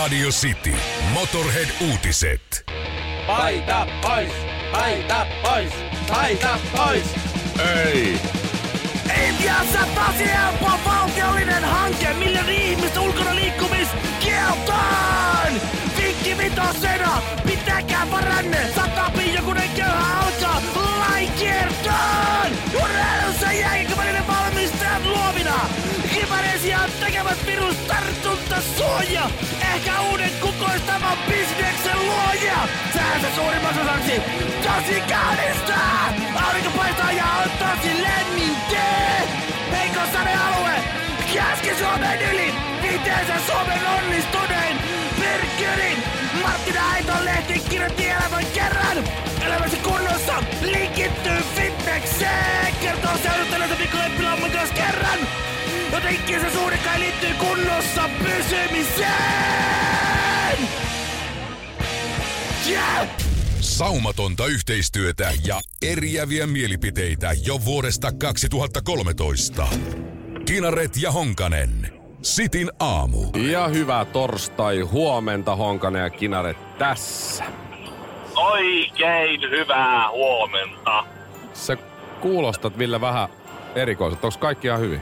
Radio 0.00 0.30
City. 0.30 0.74
Motorhead-uutiset. 1.12 2.64
Paita 3.26 3.86
pois! 4.02 4.32
Paita 4.72 5.26
pois! 5.42 5.72
Paita 6.08 6.58
pois! 6.76 7.04
Ei! 7.84 8.20
Intiassa 9.28 9.78
tosi 9.94 10.24
helppo 10.24 10.70
valtiollinen 10.84 11.64
hanke, 11.64 12.14
millä 12.14 12.40
ihmistä 12.48 13.00
ulkona 13.00 13.34
liikkumiskieltoon! 13.34 15.60
Vinkki 15.96 16.38
vitosena, 16.38 17.22
pitäkää 17.46 18.10
varanne, 18.10 18.58
satapi 18.74 19.34
jokunen 19.34 19.70
köyhä 19.70 20.19
tartuntasuoja! 28.50 29.30
Ehkä 29.74 30.00
uuden 30.00 30.30
kukoistavan 30.40 31.18
bisneksen 31.28 32.06
luoja! 32.06 32.58
Säänsä 32.94 33.28
suurimmaksi 33.34 33.80
osaksi 33.80 34.22
tosi 34.62 35.00
kaunista! 35.00 35.80
Aurinko 36.46 36.70
paistaa 36.76 37.12
ja 37.12 37.24
on 37.24 37.50
tosi 37.58 38.02
lämmintä! 38.02 38.86
Heikko 39.72 40.00
alue! 40.46 40.74
Keski-Suomen 41.32 42.22
yli! 42.32 42.54
Viiteensä 42.82 43.34
Suomen 43.46 43.80
onnistunein! 43.86 44.76
Pyrkkyrin! 45.20 46.02
Martina 46.42 46.90
Aiton 46.92 47.24
lehti 47.24 47.62
kirjoitti 47.68 48.08
elämän 48.08 48.46
kerran! 48.54 49.04
Elämänsä 49.46 49.76
kunnossa 49.76 50.42
linkittyy 50.62 51.38
fitnekseen! 51.56 52.74
Kertoo 52.80 53.16
seurustelusta 53.22 53.76
pikkuleppilamman 53.76 54.50
kanssa 54.50 54.74
kerran! 54.74 55.49
Jotenkin 55.92 56.40
se 56.40 56.50
suhde 56.50 56.78
kai 56.84 57.00
liittyy 57.00 57.34
kunnossa 57.34 58.10
pysymiseen! 58.18 59.10
Yeah! 62.70 63.08
Saumatonta 63.60 64.46
yhteistyötä 64.46 65.32
ja 65.44 65.60
eriäviä 65.82 66.46
mielipiteitä 66.46 67.32
jo 67.46 67.64
vuodesta 67.64 68.12
2013. 68.12 69.66
Kinaret 70.44 70.96
ja 71.02 71.12
Honkanen. 71.12 72.00
Sitin 72.22 72.70
aamu. 72.80 73.30
Ja 73.50 73.68
hyvää 73.68 74.04
torstai 74.04 74.80
huomenta 74.80 75.56
Honkanen 75.56 76.02
ja 76.02 76.10
Kinaret 76.10 76.78
tässä. 76.78 77.44
Oikein 78.36 79.40
hyvää 79.40 80.10
huomenta. 80.10 81.04
Sä 81.52 81.76
kuulostat 82.20 82.78
Ville 82.78 83.00
vähän 83.00 83.28
erikoiselta. 83.74 84.26
Onko 84.26 84.38
kaikki 84.38 84.66
ihan 84.66 84.80
hyvin? 84.80 85.00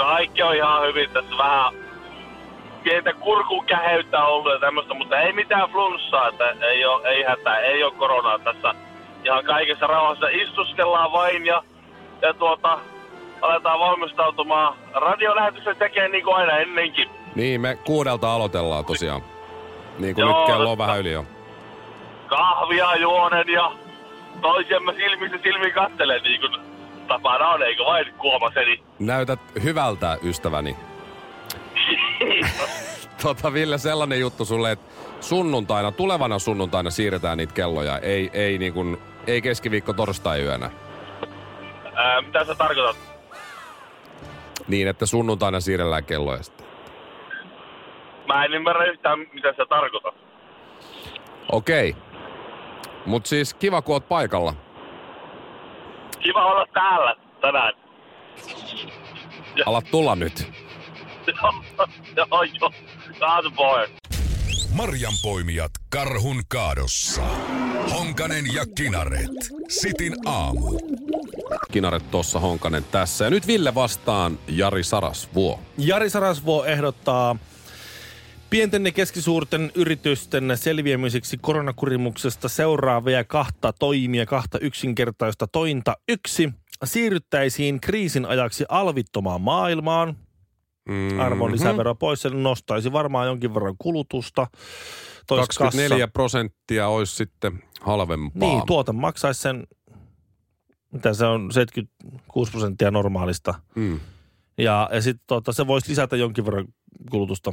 Kaikki 0.00 0.42
on 0.42 0.56
ihan 0.56 0.82
hyvin 0.82 1.10
tässä 1.10 1.38
vähän 1.38 1.74
pientä 2.82 3.12
kurkukäheyttä 3.12 4.24
ollut 4.24 4.52
ja 4.52 4.58
tämmöistä, 4.58 4.94
mutta 4.94 5.20
ei 5.20 5.32
mitään 5.32 5.70
flunssaa, 5.70 6.28
että 6.28 6.44
ei, 6.60 6.84
ole, 6.84 7.08
ei 7.08 7.22
hätää, 7.22 7.58
ei 7.58 7.84
ole 7.84 7.92
koronaa 7.92 8.38
tässä. 8.38 8.74
Ihan 9.24 9.44
kaikessa 9.44 9.86
rauhassa 9.86 10.28
istuskellaan 10.28 11.12
vain 11.12 11.46
ja, 11.46 11.62
ja 12.22 12.34
tuota, 12.34 12.78
aletaan 13.42 13.80
valmistautumaan 13.80 14.74
radiolähetyksen 14.94 15.76
tekemään 15.76 16.12
niin 16.12 16.24
kuin 16.24 16.36
aina 16.36 16.58
ennenkin. 16.58 17.08
Niin, 17.34 17.60
me 17.60 17.78
kuudelta 17.84 18.34
aloitellaan 18.34 18.84
tosiaan. 18.84 19.22
Niin 19.98 20.14
kuin 20.14 20.22
Joo, 20.28 20.38
nyt 20.38 20.46
kello 20.46 20.72
on 20.72 20.78
vähän 20.78 21.00
yli 21.00 21.12
jo. 21.12 21.24
Kahvia 22.26 22.96
juonen 22.96 23.48
ja 23.48 23.72
toisiamme 24.40 24.92
silmistä 24.92 25.38
silmiin 25.42 25.74
kattelen 25.74 26.22
niin 26.22 26.40
kuin 26.40 26.69
tapana 27.10 27.48
on, 27.48 27.62
eikö 27.62 27.84
vain 27.84 28.14
kuomaseni? 28.18 28.82
Näytät 28.98 29.40
hyvältä, 29.62 30.18
ystäväni. 30.22 30.76
Tota 33.22 33.52
Ville, 33.52 33.78
sellainen 33.78 34.20
juttu 34.20 34.44
sulle, 34.44 34.72
että 34.72 34.86
sunnuntaina, 35.20 35.92
tulevana 35.92 36.38
sunnuntaina 36.38 36.90
siirretään 36.90 37.38
niitä 37.38 37.54
kelloja. 37.54 37.98
Ei, 37.98 38.30
ei, 38.32 38.58
niin 38.58 38.72
kuin, 38.72 38.98
ei 39.26 39.42
keskiviikko 39.42 39.92
torstai 39.92 40.42
yönä. 40.42 40.70
Ää, 41.94 42.22
mitä 42.22 42.44
sä 42.44 42.54
tarkoitat? 42.54 42.96
Niin, 44.68 44.88
että 44.88 45.06
sunnuntaina 45.06 45.60
siirrellään 45.60 46.04
kelloja 46.04 46.42
sitten. 46.42 46.66
Mä 48.28 48.44
en 48.44 48.54
ymmärrä 48.54 48.84
yhtään, 48.84 49.18
mitä 49.18 49.54
sä 49.56 49.66
tarkoitat. 49.68 50.14
Okei. 51.52 51.96
Mut 53.06 53.26
siis 53.26 53.54
kiva, 53.54 53.82
kun 53.82 53.94
oot 53.94 54.08
paikalla. 54.08 54.54
Kiva 56.22 56.46
olla 56.46 56.66
täällä 56.74 57.16
tänään. 57.40 57.74
Alat 59.66 59.84
tulla 59.90 60.16
nyt. 60.16 60.52
joo, 62.16 62.42
joo. 62.60 62.72
Marjanpoimijat 64.74 65.70
karhun 65.90 66.42
kaadossa. 66.48 67.22
Honkanen 67.94 68.44
ja 68.54 68.64
Kinaret. 68.74 69.30
Sitin 69.68 70.14
aamu. 70.26 70.78
Kinaret 71.72 72.10
tossa, 72.10 72.40
Honkanen 72.40 72.84
tässä. 72.84 73.24
Ja 73.24 73.30
nyt 73.30 73.46
Ville 73.46 73.74
vastaan 73.74 74.38
Jari 74.48 74.84
Sarasvuo. 74.84 75.60
Jari 75.78 76.10
Sarasvuo 76.10 76.64
ehdottaa 76.64 77.36
pienten 78.50 78.86
ja 78.86 78.92
keskisuurten 78.92 79.72
yritysten 79.74 80.52
selviämiseksi 80.54 81.38
koronakurimuksesta 81.38 82.48
seuraavia 82.48 83.24
kahta 83.24 83.72
toimia, 83.72 84.26
kahta 84.26 84.58
yksinkertaista 84.58 85.46
tointa. 85.46 85.96
Yksi, 86.08 86.52
siirryttäisiin 86.84 87.80
kriisin 87.80 88.26
ajaksi 88.26 88.64
alvittomaan 88.68 89.40
maailmaan. 89.40 90.16
Mm-hmm. 90.88 91.20
Arvonlisävero 91.20 91.94
pois, 91.94 92.22
se 92.22 92.30
nostaisi 92.30 92.92
varmaan 92.92 93.26
jonkin 93.26 93.54
verran 93.54 93.74
kulutusta. 93.78 94.46
Tois 95.26 95.48
24 95.48 96.06
kassa- 96.06 96.12
prosenttia 96.12 96.88
olisi 96.88 97.16
sitten 97.16 97.62
halvempaa. 97.80 98.48
Niin, 98.48 98.62
tuote 98.66 98.92
maksaisi 98.92 99.40
sen, 99.40 99.66
mitä 100.92 101.14
se 101.14 101.26
on, 101.26 101.52
76 101.52 102.50
prosenttia 102.52 102.90
normaalista. 102.90 103.54
Mm. 103.74 104.00
Ja, 104.58 104.88
ja 104.92 105.02
sitten 105.02 105.24
tota, 105.26 105.52
se 105.52 105.66
voisi 105.66 105.90
lisätä 105.90 106.16
jonkin 106.16 106.44
verran 106.46 106.66
kulutusta. 107.10 107.52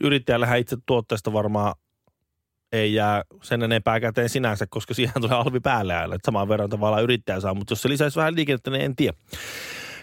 Yrittäjällähän 0.00 0.58
itse 0.58 0.76
tuotteesta 0.86 1.32
varmaan 1.32 1.74
ei 2.72 2.94
jää 2.94 3.22
sen 3.42 3.62
enempää 3.62 4.00
käteen 4.00 4.28
sinänsä, 4.28 4.66
koska 4.70 4.94
siihen 4.94 5.14
tulee 5.20 5.36
alvi 5.36 5.60
päälle 5.60 5.96
aina. 5.96 6.16
Samaan 6.24 6.48
verran 6.48 6.70
tavallaan 6.70 7.02
yrittäjä 7.02 7.40
saa, 7.40 7.54
mutta 7.54 7.72
jos 7.72 7.82
se 7.82 7.88
lisäisi 7.88 8.16
vähän 8.16 8.36
liikennettä, 8.36 8.70
niin 8.70 8.84
en 8.84 8.96
tiedä. 8.96 9.16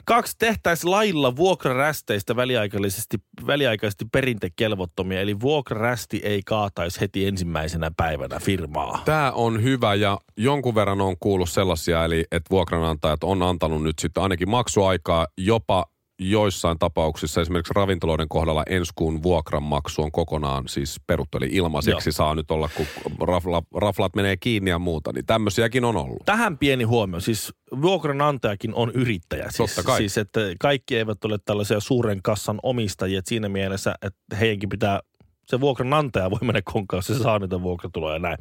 Kaksi, 0.06 0.36
tehtäisiin 0.40 0.92
lailla 0.92 1.36
vuokrarästeistä 1.36 2.36
väliaikaisesti, 2.36 3.18
väliaikaisesti 3.48 4.06
perintekelvottomia, 4.12 5.22
eli 5.22 5.40
vuokrarästi 5.40 6.22
ei 6.24 6.42
kaataisi 6.46 7.02
heti 7.02 7.28
ensimmäisenä 7.28 7.92
päivänä 7.98 8.40
firmaa. 8.40 9.02
Tämä 9.06 9.32
on 9.32 9.64
hyvä 9.64 9.96
ja 9.96 10.20
jonkun 10.38 10.76
verran 10.76 11.02
on 11.02 11.16
kuullut 11.20 11.50
sellaisia, 11.50 12.06
eli 12.06 12.26
että 12.32 12.50
vuokranantajat 12.50 13.24
on 13.24 13.42
antanut 13.42 13.84
nyt 13.84 14.00
sitten 14.00 14.24
ainakin 14.24 14.50
maksuaikaa 14.50 15.28
jopa 15.38 15.86
joissain 16.30 16.80
tapauksissa, 16.80 17.42
esimerkiksi 17.42 17.74
ravintoloiden 17.76 18.30
kohdalla 18.30 18.64
ensi 18.70 18.92
kuun 18.96 19.24
vuokranmaksu 19.24 20.02
on 20.02 20.12
kokonaan 20.12 20.68
siis 20.68 21.02
peruttu, 21.08 21.38
eli 21.38 21.50
ilmaiseksi 21.52 22.10
Joo. 22.10 22.14
saa 22.14 22.36
nyt 22.36 22.52
olla, 22.52 22.70
kun 22.78 22.86
rafla, 23.28 23.64
raflat 23.76 24.16
menee 24.16 24.38
kiinni 24.38 24.70
ja 24.70 24.80
muuta, 24.80 25.12
niin 25.14 25.26
tämmöisiäkin 25.26 25.86
on 25.86 25.98
ollut. 25.98 26.26
Tähän 26.26 26.58
pieni 26.58 26.84
huomio. 26.84 27.20
Siis 27.20 27.54
vuokranantajakin 27.82 28.76
on 28.76 28.92
yrittäjä. 28.92 29.46
Siis, 29.50 29.76
Totta 29.76 29.88
kai. 29.88 29.98
Siis, 29.98 30.18
että 30.18 30.40
kaikki 30.60 30.98
eivät 30.98 31.26
ole 31.26 31.38
tällaisia 31.46 31.80
suuren 31.80 32.22
kassan 32.22 32.60
omistajia. 32.64 33.20
Että 33.20 33.30
siinä 33.30 33.50
mielessä, 33.50 33.96
että 34.02 34.36
heidänkin 34.36 34.70
pitää, 34.70 35.00
se 35.46 35.60
vuokranantaja 35.60 36.32
voi 36.32 36.40
mennä 36.42 36.62
konkaan, 36.66 36.98
jos 36.98 37.08
se 37.08 37.24
saa 37.24 37.40
niitä 37.40 37.62
vuokratuloja 37.62 38.16
ja 38.16 38.20
näin. 38.20 38.38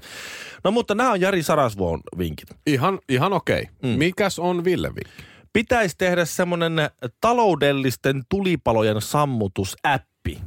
No 0.64 0.70
mutta 0.70 0.94
nämä 0.94 1.10
on 1.10 1.20
Jari 1.20 1.42
Sarasvuon 1.42 2.00
vinkit. 2.18 2.48
Ihan, 2.66 2.98
ihan 3.08 3.32
okei. 3.32 3.68
Mm. 3.82 3.88
Mikäs 3.88 4.38
on 4.38 4.64
Ville 4.64 4.88
vinkki? 4.88 5.31
Pitäisi 5.52 5.94
tehdä 5.98 6.24
semmoinen 6.24 6.72
taloudellisten 7.20 8.22
tulipalojen 8.28 9.00
sammutusäppi, 9.00 10.40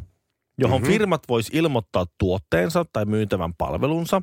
johon 0.57 0.81
Mhm. 0.81 0.83
mm-hmm. 0.83 0.93
firmat 0.93 1.23
vois 1.29 1.49
ilmoittaa 1.53 2.05
tuotteensa 2.17 2.85
tai 2.93 3.05
myytävän 3.05 3.53
palvelunsa. 3.53 4.21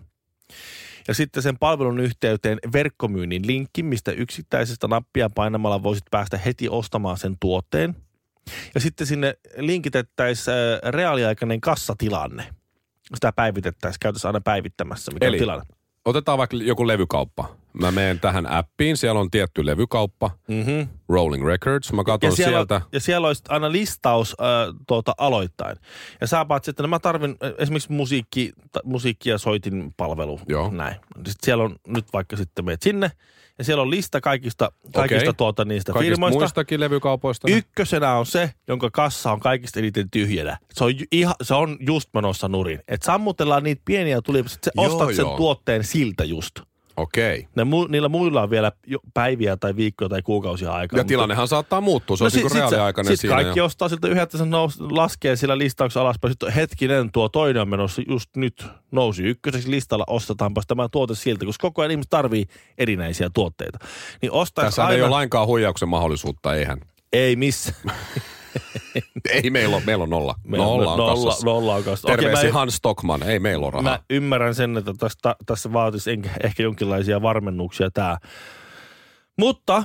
Ja 1.08 1.14
sitten 1.14 1.42
sen 1.42 1.58
palvelun 1.58 2.00
yhteyteen 2.00 2.58
verkkomyynnin 2.72 3.46
linkki, 3.46 3.82
mistä 3.82 4.12
yksittäisestä 4.12 4.88
nappia 4.88 5.30
painamalla 5.34 5.82
voisit 5.82 6.04
päästä 6.10 6.38
heti 6.38 6.68
ostamaan 6.68 7.18
sen 7.18 7.36
tuotteen. 7.40 7.96
Ja 8.74 8.80
sitten 8.80 9.06
sinne 9.06 9.34
linkitettäisiin 9.56 10.56
äh, 10.56 10.90
reaaliaikainen 10.92 11.60
kassatilanne. 11.60 12.44
Sitä 13.14 13.32
päivitettäisiin, 13.32 14.00
käytössä 14.00 14.28
aina 14.28 14.40
päivittämässä, 14.40 15.12
mikä 15.12 15.26
Eli 15.26 15.36
on 15.36 15.40
tilanne. 15.40 15.64
Otetaan 16.04 16.38
vaikka 16.38 16.56
joku 16.56 16.86
levykauppa. 16.86 17.56
Mä 17.80 17.90
menen 17.90 18.20
tähän 18.20 18.46
appiin, 18.46 18.96
siellä 18.96 19.20
on 19.20 19.30
tietty 19.30 19.66
levykauppa, 19.66 20.30
Mm-hmm. 20.48 20.88
Rolling 21.08 21.46
Records. 21.46 21.92
Mä 21.92 22.00
Ja 22.00 22.04
katson 22.04 22.36
siellä, 22.36 22.50
sieltä. 22.52 22.80
ja 22.92 23.00
siellä 23.00 23.26
olisi 23.26 23.42
aina 23.48 23.72
listaus 23.72 24.36
äh, 24.40 24.74
tuota, 24.88 25.12
aloittain. 25.19 25.76
Ja 26.20 26.26
sä 26.26 26.44
paat 26.44 26.64
sitten, 26.64 26.84
no 26.84 26.88
mä 26.88 26.98
tarvin 26.98 27.36
esimerkiksi 27.58 27.92
musiikki, 27.92 28.52
ta, 28.72 28.80
musiikki- 28.84 29.28
ja 29.30 29.38
soitinpalvelu. 29.38 30.40
Joo. 30.48 30.70
Näin. 30.70 30.94
Sitten 31.16 31.34
siellä 31.42 31.64
on 31.64 31.76
nyt 31.86 32.06
vaikka 32.12 32.36
sitten 32.36 32.64
meet 32.64 32.82
sinne, 32.82 33.06
ja 33.06 33.12
ja 33.58 33.64
siellä 33.64 33.82
on 33.82 33.90
lista 33.90 34.20
kaikista, 34.20 34.72
kaikista 34.94 35.22
Okei. 35.30 35.34
tuota 35.36 35.64
niistä 35.64 35.92
Kaikista 35.92 36.10
firmoista. 36.10 36.38
muistakin 36.38 36.80
levykaupoista. 36.80 37.50
Ykkösenä 37.50 38.16
on 38.16 38.26
se, 38.26 38.50
jonka 38.69 38.90
kassa 38.90 39.32
on 39.32 39.40
kaikista 39.40 39.78
eniten 39.78 40.10
tyhjänä. 40.10 40.58
Se 40.72 40.84
on, 40.84 40.92
ihan, 41.12 41.34
se 41.42 41.54
on 41.54 41.76
just 41.80 42.08
menossa 42.14 42.48
nurin. 42.48 42.80
Et 42.88 43.02
sammutellaan 43.02 43.62
niitä 43.62 43.82
pieniä 43.84 44.22
tuli, 44.22 44.48
sit 44.48 44.64
sä 44.64 44.70
Joo, 44.74 44.84
ostat 44.86 45.08
sen 45.14 45.22
joo. 45.22 45.36
tuotteen 45.36 45.84
siltä 45.84 46.24
just. 46.24 46.60
Okei. 46.96 47.48
Ne, 47.54 47.64
mu, 47.64 47.86
niillä 47.86 48.08
muilla 48.08 48.42
on 48.42 48.50
vielä 48.50 48.72
jo 48.86 48.98
päiviä 49.14 49.56
tai 49.56 49.76
viikkoja 49.76 50.08
tai 50.08 50.22
kuukausia 50.22 50.72
aikaa. 50.72 50.98
Ja 50.98 51.02
mutta- 51.02 51.08
tilannehan 51.08 51.48
saattaa 51.48 51.80
muuttua. 51.80 52.16
Se 52.16 52.24
on 52.24 52.26
niin 52.26 52.32
sit- 52.32 52.42
sit 52.42 52.52
sä- 52.52 52.58
reaaliaikainen 52.58 53.12
sit 53.12 53.20
siinä. 53.20 53.36
kaikki 53.36 53.58
ja- 53.58 53.64
ostaa 53.64 53.88
siltä 53.88 54.08
yhdeltä, 54.08 54.38
se 54.38 54.44
nous, 54.44 54.80
laskee 54.80 55.36
sillä 55.36 55.58
listauksessa 55.58 56.00
alaspäin. 56.00 56.32
Sitten 56.32 56.52
hetkinen, 56.52 57.12
tuo 57.12 57.28
toinen 57.28 57.62
on 57.62 57.68
menossa 57.68 58.02
just 58.08 58.36
nyt 58.36 58.66
nousi 58.90 59.22
ykköseksi 59.22 59.70
listalla, 59.70 60.04
ostetaanpas 60.06 60.66
tämä 60.66 60.88
tuote 60.88 61.14
siltä, 61.14 61.44
koska 61.44 61.62
koko 61.68 61.82
ajan 61.82 61.90
ihmiset 61.90 62.10
tarvii 62.10 62.46
erinäisiä 62.78 63.30
tuotteita. 63.34 63.78
Niin 64.22 64.32
Tässä 64.54 64.82
aina... 64.84 64.94
ei 64.94 65.02
ole 65.02 65.10
lainkaan 65.10 65.46
huijauksen 65.46 65.88
mahdollisuutta, 65.88 66.54
eihän. 66.54 66.80
Ei 67.12 67.36
missä. 67.36 67.74
Ei, 69.32 69.50
meillä 69.50 69.76
on, 69.76 69.82
meillä 69.87 70.02
on 70.02 70.10
nolla. 70.10 70.34
Meillä 70.44 70.66
nolla 70.66 70.93
on 70.93 70.99
nolla, 70.99 71.37
nolla 71.44 71.75
on 71.75 71.84
kassassa. 71.84 72.16
Terveisiä 72.16 72.49
mä- 72.49 72.58
Hans 72.58 72.75
Stockman. 72.75 73.22
Ei 73.22 73.38
meillä 73.38 73.66
ole 73.66 73.70
rahaa. 73.72 73.93
Mä 73.93 74.00
ymmärrän 74.10 74.54
sen, 74.54 74.76
että 74.76 74.93
tästä, 74.99 75.37
tässä 75.46 75.72
vaatisi 75.72 76.10
ehkä 76.43 76.62
jonkinlaisia 76.62 77.22
varmennuksia 77.22 77.90
tämä. 77.90 78.19
Mutta 79.38 79.82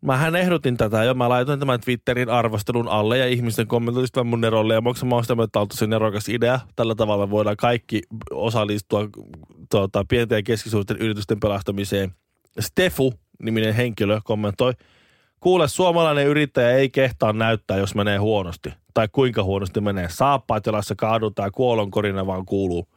mähän 0.00 0.36
ehdotin 0.36 0.76
tätä 0.76 1.04
ja 1.04 1.14
mä 1.14 1.28
laitoin 1.28 1.60
tämän 1.60 1.80
Twitterin 1.80 2.28
arvostelun 2.30 2.88
alle 2.88 3.18
ja 3.18 3.26
ihmisten 3.26 3.66
kommentoivat 3.66 4.12
tämän 4.12 4.26
mun 4.26 4.40
nerolle 4.40 4.74
ja 4.74 4.80
maksan 4.80 5.08
mä 5.08 5.22
sitä 5.22 5.34
mieltä, 5.34 5.60
että 5.60 5.86
nerokas 5.86 6.28
idea. 6.28 6.60
Tällä 6.76 6.94
tavalla 6.94 7.30
voidaan 7.30 7.56
kaikki 7.56 8.02
osallistua 8.30 9.08
tuota, 9.70 10.04
pienten 10.08 10.36
ja 10.36 10.42
keskisuurten 10.42 10.96
yritysten 10.96 11.40
pelastamiseen. 11.40 12.12
Stefu, 12.60 13.14
niminen 13.42 13.74
henkilö, 13.74 14.20
kommentoi, 14.24 14.72
kuule 15.46 15.68
suomalainen 15.68 16.26
yrittäjä 16.26 16.70
ei 16.70 16.90
kehtaa 16.90 17.32
näyttää, 17.32 17.76
jos 17.76 17.94
menee 17.94 18.18
huonosti. 18.18 18.72
Tai 18.94 19.08
kuinka 19.12 19.42
huonosti 19.42 19.80
menee. 19.80 20.08
Saappaat 20.10 20.66
jalassa 20.66 20.94
kaadutaan, 20.94 21.52
kuolonkorina 21.52 22.26
vaan 22.26 22.46
kuuluu 22.46 22.88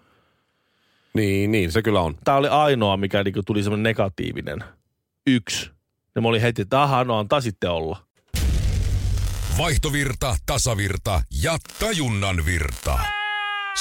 Niin, 1.14 1.52
niin, 1.52 1.72
se 1.72 1.82
kyllä 1.82 2.02
on. 2.02 2.16
tämä 2.24 2.38
oli 2.38 2.48
ainoa, 2.48 2.98
mikä 2.98 3.24
niinku 3.24 3.44
tuli 3.44 3.64
semmoinen 3.64 3.84
negatiivinen. 3.84 4.64
Yksi. 5.28 5.72
Ja 6.16 6.22
mä 6.22 6.28
olin 6.28 6.42
heti, 6.42 6.62
että 6.62 6.82
aha, 6.82 7.04
no 7.04 7.20
antaa 7.20 7.42
sitten 7.42 7.72
olla. 7.72 7.98
Vaihtovirta, 9.58 10.36
tasavirta 10.46 11.22
ja 11.42 11.58
tajunnan 11.80 12.46
virta. 12.46 13.00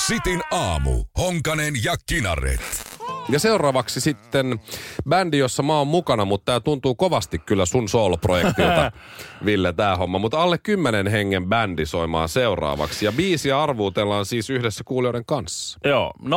Sitin 0.06 0.40
aamu. 0.50 1.04
Honkanen 1.18 1.74
ja 1.84 1.96
Kinaret. 2.06 2.87
Ja 3.30 3.38
seuraavaksi 3.38 4.00
sitten 4.00 4.60
bändi, 5.08 5.38
jossa 5.38 5.62
mä 5.62 5.78
oon 5.78 5.86
mukana, 5.86 6.24
mutta 6.24 6.44
tämä 6.44 6.60
tuntuu 6.60 6.94
kovasti 6.94 7.38
kyllä 7.38 7.66
sun 7.66 7.88
solo-projektilta, 7.88 8.92
Ville, 9.44 9.72
tämä 9.72 9.96
homma. 9.96 10.18
Mutta 10.18 10.42
alle 10.42 10.58
kymmenen 10.58 11.06
hengen 11.06 11.48
bändi 11.48 11.86
soimaan 11.86 12.28
seuraavaksi. 12.28 13.04
Ja 13.04 13.12
biisiä 13.12 13.62
arvuutellaan 13.62 14.26
siis 14.26 14.50
yhdessä 14.50 14.84
kuulijoiden 14.84 15.24
kanssa. 15.26 15.78
Joo, 15.84 16.12
020352352. 16.24 16.28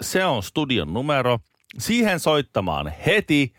Se 0.00 0.24
on 0.24 0.42
studion 0.42 0.94
numero. 0.94 1.38
Siihen 1.78 2.20
soittamaan 2.20 2.92
heti, 3.06 3.52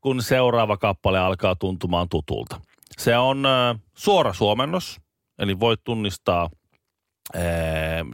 kun 0.00 0.22
seuraava 0.22 0.76
kappale 0.76 1.18
alkaa 1.18 1.56
tuntumaan 1.56 2.08
tutulta. 2.08 2.60
Se 2.98 3.16
on 3.16 3.46
äh, 3.46 3.76
suora 3.94 4.32
suomennos, 4.32 5.00
eli 5.38 5.60
voit 5.60 5.84
tunnistaa 5.84 6.50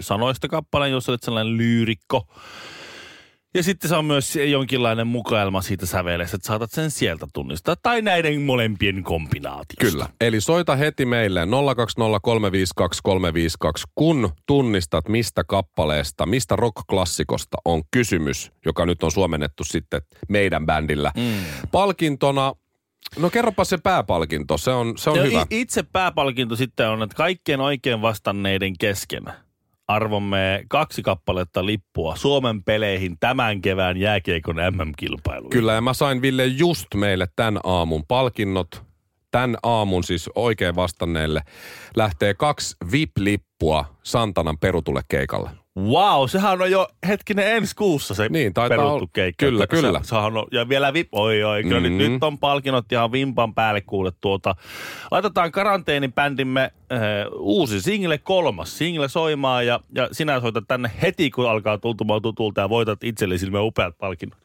sanoista 0.00 0.48
kappaleen, 0.48 0.92
jos 0.92 1.08
olet 1.08 1.22
sellainen 1.22 1.56
lyyrikko. 1.56 2.26
Ja 3.54 3.62
sitten 3.62 3.88
se 3.88 3.96
on 3.96 4.04
myös 4.04 4.36
jonkinlainen 4.36 5.06
mukaelma 5.06 5.62
siitä 5.62 5.86
sävelestä, 5.86 6.36
että 6.36 6.46
saatat 6.46 6.70
sen 6.70 6.90
sieltä 6.90 7.26
tunnistaa. 7.32 7.76
Tai 7.82 8.02
näiden 8.02 8.42
molempien 8.42 9.02
kombinaatiosta. 9.02 9.90
Kyllä. 9.90 10.08
Eli 10.20 10.40
soita 10.40 10.76
heti 10.76 11.06
meille 11.06 11.44
020352352, 11.44 11.48
kun 13.94 14.30
tunnistat, 14.46 15.08
mistä 15.08 15.44
kappaleesta, 15.44 16.26
mistä 16.26 16.56
rock-klassikosta 16.56 17.56
on 17.64 17.82
kysymys, 17.90 18.52
joka 18.66 18.86
nyt 18.86 19.02
on 19.02 19.12
suomennettu 19.12 19.64
sitten 19.64 20.02
meidän 20.28 20.66
bändillä. 20.66 21.12
Mm. 21.16 21.22
Palkintona, 21.72 22.52
no 23.18 23.30
kerropa 23.30 23.64
se 23.64 23.78
pääpalkinto, 23.78 24.58
se 24.58 24.70
on, 24.70 24.98
se 24.98 25.10
on 25.10 25.16
Ja 25.16 25.22
hyvä. 25.22 25.46
Itse 25.50 25.82
pääpalkinto 25.82 26.56
sitten 26.56 26.88
on, 26.88 27.02
että 27.02 27.16
kaikkien 27.16 27.60
oikein 27.60 28.02
vastanneiden 28.02 28.78
kesken 28.78 29.24
arvomme 29.90 30.64
kaksi 30.68 31.02
kappaletta 31.02 31.66
lippua 31.66 32.16
Suomen 32.16 32.64
peleihin 32.64 33.16
tämän 33.20 33.60
kevään 33.60 33.96
jääkiekon 33.96 34.56
MM-kilpailuun. 34.56 35.50
Kyllä, 35.50 35.72
ja 35.72 35.80
mä 35.80 35.94
sain 35.94 36.22
Ville 36.22 36.46
just 36.46 36.86
meille 36.94 37.26
tämän 37.36 37.60
aamun 37.64 38.04
palkinnot. 38.08 38.82
Tämän 39.30 39.56
aamun 39.62 40.04
siis 40.04 40.30
oikein 40.34 40.76
vastanneelle 40.76 41.40
lähtee 41.96 42.34
kaksi 42.34 42.76
VIP-lippua 42.92 43.84
Santanan 44.02 44.58
perutulle 44.58 45.00
keikalle. 45.08 45.50
Wow, 45.78 46.28
sehän 46.28 46.62
on 46.62 46.70
jo 46.70 46.88
hetkinen 47.08 47.46
ensi 47.56 47.76
kuussa 47.76 48.14
se 48.14 48.28
Niin, 48.28 48.52
peruttu 48.68 49.10
keikka. 49.12 49.46
Kyllä, 49.46 49.64
Että 49.64 49.76
kyllä. 49.76 50.00
Se, 50.02 50.08
sehän 50.08 50.36
on, 50.36 50.46
ja 50.52 50.68
vielä 50.68 50.92
vip, 50.92 51.08
oi 51.12 51.42
oi, 51.44 51.62
kyllä 51.62 51.80
Mhm. 51.80 51.98
nyt, 51.98 52.10
nyt 52.12 52.24
on 52.24 52.38
palkinnot 52.38 52.92
ihan 52.92 53.12
vimpan 53.12 53.54
päälle 53.54 53.80
kuule 53.80 54.12
tuota. 54.20 54.54
Laitetaan 55.10 55.52
karanteenibändimme 55.52 56.62
äh, 56.92 56.98
uusi 57.38 57.80
single, 57.82 58.18
kolmas 58.18 58.78
single 58.78 59.08
soimaan 59.08 59.66
ja, 59.66 59.80
ja 59.94 60.08
sinä 60.12 60.40
soitat 60.40 60.64
tänne 60.68 60.90
heti, 61.02 61.30
kun 61.30 61.50
alkaa 61.50 61.78
tuntumaan 61.78 62.22
tutulta 62.22 62.60
ja 62.60 62.68
voitat 62.68 63.04
itsellesi 63.04 63.46
nämä 63.46 63.60
upeat 63.60 63.98
palkinnot. 63.98 64.38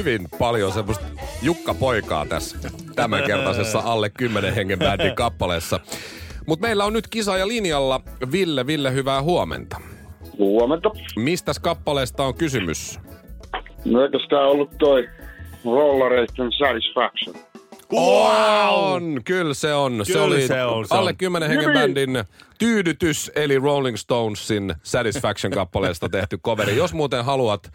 Hyvin 0.00 0.28
paljon 0.38 0.72
semmoista 0.72 1.04
Jukka-poikaa 1.42 2.26
tässä 2.26 2.70
tämänkertaisessa 2.96 3.82
alle 3.84 4.10
10 4.10 4.54
hengen 4.54 4.78
bändin 4.78 5.14
kappaleessa. 5.14 5.80
Mutta 6.46 6.66
meillä 6.66 6.84
on 6.84 6.92
nyt 6.92 7.08
kisaaja 7.08 7.48
linjalla. 7.48 8.00
Ville, 8.32 8.66
Ville, 8.66 8.92
hyvää 8.92 9.22
huomenta. 9.22 9.80
Huomenta. 10.38 10.90
Mistäs 11.16 11.58
kappaleesta 11.58 12.24
on 12.24 12.34
kysymys? 12.34 12.98
No 13.84 14.02
eikö 14.02 14.18
tää 14.30 14.46
ollut 14.46 14.70
toi 14.78 15.08
Rollareiden 15.64 16.52
Satisfaction? 16.58 17.49
On, 17.92 19.20
kyllä 19.24 19.54
se 19.54 19.74
on. 19.74 20.06
se 20.06 20.12
Kyllä 20.12 20.24
oli 20.24 20.46
se 20.46 20.64
on, 20.64 20.88
se 20.88 20.94
alle 20.94 21.10
on. 21.10 21.16
10 21.16 21.48
hengen 21.48 21.72
bändin 21.72 22.24
tyydytys, 22.58 23.32
eli 23.34 23.58
Rolling 23.58 23.96
Stonesin 23.96 24.74
Satisfaction-kappaleesta 24.82 26.08
tehty 26.08 26.38
coveri. 26.38 26.76
Jos 26.76 26.94
muuten 26.94 27.24
haluat, 27.24 27.72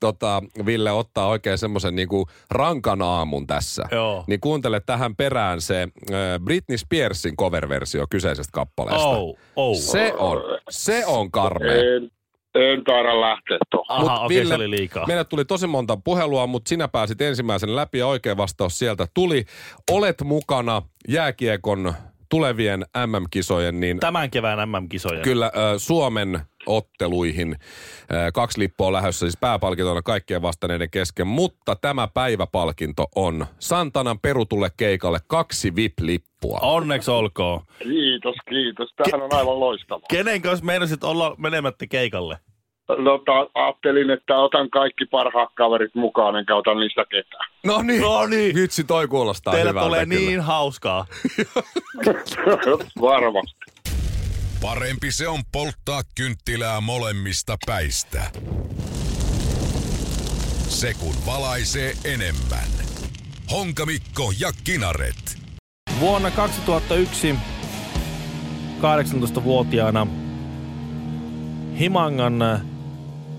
tota, 0.00 0.42
Ville, 0.66 0.92
ottaa 0.92 1.28
oikein 1.28 1.58
semmoisen 1.58 1.96
niinku 1.96 2.26
rankan 2.50 3.02
aamun 3.02 3.46
tässä, 3.46 3.82
Joo. 3.90 4.24
niin 4.26 4.40
kuuntele 4.40 4.80
tähän 4.80 5.16
perään 5.16 5.60
se 5.60 5.82
äh, 5.82 6.18
Britney 6.44 6.78
Spearsin 6.78 7.36
cover-versio 7.36 8.06
kyseisestä 8.10 8.52
kappaleesta. 8.52 9.08
Oh, 9.08 9.38
oh. 9.56 9.76
Se 9.76 10.14
on, 10.18 10.38
se 10.70 11.06
on 11.06 11.30
karmea. 11.30 11.96
En, 11.96 12.10
en 12.58 12.84
taida 12.84 13.20
lähteä 13.20 13.58
tuohon. 13.70 13.86
Aha, 14.00 14.20
okei, 14.20 14.38
Ville, 14.38 14.48
se 14.48 14.54
oli 14.54 14.70
liikaa. 14.70 15.06
Meille 15.06 15.24
tuli 15.24 15.44
tosi 15.44 15.66
monta 15.66 15.96
puhelua, 16.04 16.46
mutta 16.46 16.68
sinä 16.68 16.88
pääsit 16.88 17.20
ensimmäisen 17.20 17.76
läpi 17.76 17.98
ja 17.98 18.06
oikea 18.06 18.36
vastaus 18.36 18.78
sieltä 18.78 19.06
tuli. 19.14 19.44
Olet 19.90 20.22
mukana 20.24 20.82
jääkiekon 21.08 21.94
tulevien 22.28 22.84
MM-kisojen, 23.06 23.80
niin 23.80 24.00
Tämän 24.00 24.30
kevään 24.30 24.68
MM-kisojen. 24.68 25.22
kyllä 25.22 25.46
äh, 25.46 25.52
Suomen 25.76 26.40
otteluihin 26.66 27.52
äh, 27.52 28.32
kaksi 28.34 28.58
lippua 28.60 28.92
lähdössä, 28.92 29.26
siis 29.26 29.36
pääpalkintona 29.40 30.02
kaikkien 30.02 30.42
vastanneiden 30.42 30.90
kesken, 30.90 31.26
mutta 31.26 31.76
tämä 31.76 32.08
päiväpalkinto 32.14 33.06
on 33.14 33.46
Santanan 33.58 34.18
perutulle 34.18 34.70
keikalle 34.76 35.18
kaksi 35.26 35.74
VIP-lippua. 35.76 36.58
Onneksi 36.62 37.10
olkoon. 37.10 37.60
Kiitos, 37.82 38.36
kiitos. 38.48 38.88
Tämähän 38.96 39.22
on 39.32 39.38
aivan 39.38 39.60
loistavaa. 39.60 40.06
Kenen 40.10 40.42
kanssa 40.42 40.64
meinasit 40.64 41.04
olla 41.04 41.34
menemättä 41.38 41.86
keikalle? 41.86 42.38
No, 42.88 43.18
ta- 43.18 43.50
ajattelin, 43.54 44.10
että 44.10 44.36
otan 44.38 44.70
kaikki 44.70 45.04
parhaat 45.06 45.48
kaverit 45.54 45.94
mukaan, 45.94 46.36
enkä 46.36 46.54
ota 46.56 46.74
niistä 46.74 47.04
ketään. 47.10 47.50
No 47.64 47.82
niin, 47.82 48.02
No 48.02 48.26
niin. 48.26 48.54
vitsi 48.54 48.84
toi 48.84 49.08
kuulostaa 49.08 49.52
Teillä 49.54 49.70
hyvältä 49.70 49.86
tulee 49.86 50.06
kyllä. 50.06 50.18
niin 50.20 50.40
hauskaa. 50.40 51.06
Varmasti. 53.00 53.60
Parempi 54.62 55.12
se 55.12 55.28
on 55.28 55.40
polttaa 55.52 56.02
kynttilää 56.16 56.80
molemmista 56.80 57.56
päistä. 57.66 58.30
Se 60.68 60.94
kun 61.00 61.14
valaisee 61.26 61.92
enemmän. 62.04 62.68
Honkamikko 63.52 64.32
ja 64.40 64.50
Kinaret. 64.64 65.38
Vuonna 66.00 66.30
2001 66.30 67.34
18-vuotiaana 68.80 70.06
Himangan 71.78 72.42
äh, 72.42 72.60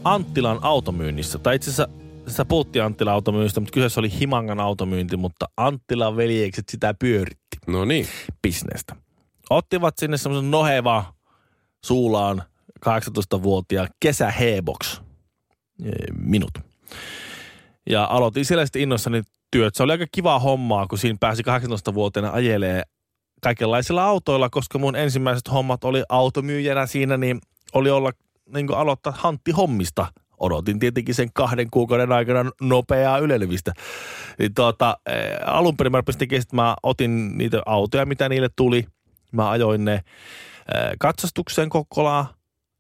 Anttilan 0.10 0.60
automyynnissä, 0.62 1.40
tai 1.40 1.56
itse 1.56 1.70
asiassa 1.70 1.94
sä 2.28 2.46
puhuttiin 2.46 2.84
Anttilan 2.84 3.14
automyynnistä, 3.14 3.60
mutta 3.60 3.74
kyseessä 3.74 4.02
oli 4.02 4.20
Himangan 4.20 4.60
automyynti, 4.60 5.18
mutta 5.18 5.46
Anttilan 5.58 6.18
veljekset 6.18 6.70
sitä 6.70 6.94
pyöritti 6.94 7.58
No 7.68 7.86
niin. 7.86 8.08
bisnestä. 8.42 8.96
Ottivat 9.50 9.98
sinne 9.98 10.18
semmoisen 10.18 10.52
noheva 10.52 11.14
suulaan 11.86 12.44
18-vuotiaan 12.86 13.88
kesä 14.00 14.32
Hebox 14.32 15.02
minut. 16.18 16.52
Ja 17.90 18.06
aloitin 18.06 18.46
siellä 18.46 18.66
sitten 18.66 18.82
innoissani 18.82 19.22
työt. 19.52 19.76
Se 19.76 19.84
oli 19.84 19.92
aika 19.92 20.06
kiva 20.12 20.40
hommaa, 20.40 20.88
kun 20.88 20.98
siinä 20.98 21.18
pääsi 21.20 21.44
18-vuotiaana 21.44 22.32
ajelee 22.32 22.84
kaikenlaisilla 23.42 24.04
autoilla, 24.04 24.50
koska 24.50 24.80
mun 24.80 24.96
ensimmäiset 24.96 25.52
hommat 25.52 25.84
oli 25.84 26.04
automyyjänä 26.10 26.86
siinä, 26.86 27.18
niin 27.18 27.40
oli 27.74 27.90
olla 27.90 28.12
niin 28.54 28.68
kuin 28.68 28.78
aloittaa 28.78 29.14
hantti 29.18 29.52
hommista. 29.52 30.08
Odotin 30.38 30.80
tietenkin 30.80 31.16
sen 31.16 31.30
kahden 31.34 31.68
kuukauden 31.72 32.12
aikana 32.12 32.52
nopeaa 32.62 33.18
ylelevistä. 33.18 33.74
Niin 34.40 34.54
tuota, 34.54 34.98
eh, 35.06 35.38
alun 35.46 35.78
perin 35.78 35.92
mä 35.92 36.04
tekemään, 36.18 36.42
että 36.42 36.56
mä 36.56 36.76
otin 36.84 37.38
niitä 37.38 37.62
autoja, 37.66 38.06
mitä 38.06 38.30
niille 38.30 38.50
tuli. 38.56 38.86
Mä 39.32 39.50
ajoin 39.50 39.86
ne 39.86 39.94
eh, 39.94 40.04
katsastukseen 41.00 41.70
Kokkolaan. 41.70 42.26